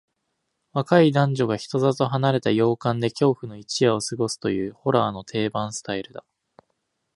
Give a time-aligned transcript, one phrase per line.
[0.73, 6.25] 若い男女が人里離れた洋館で恐怖の一夜を過ごすという、ホラーの定番スタイルだ。